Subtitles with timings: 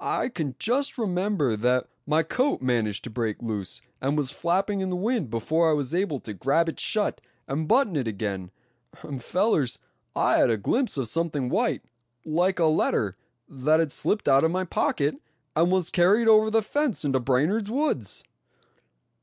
[0.00, 4.88] "I can just remember that my coat managed to break loose, and was flapping in
[4.88, 8.50] the wind before I was able to grab it shut, and button it again.
[9.02, 9.78] And fellers,
[10.16, 11.82] I had a glimpse of something white,
[12.24, 15.20] like a letter, that had slipped out of my pocket,
[15.54, 18.24] and was carried over the fence into Brainard's woods!"